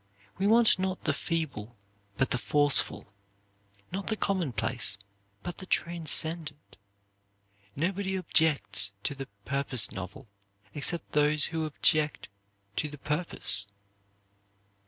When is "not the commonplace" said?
3.91-4.97